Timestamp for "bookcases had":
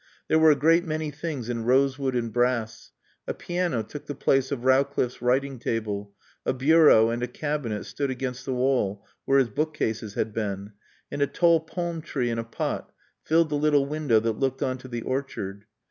9.49-10.33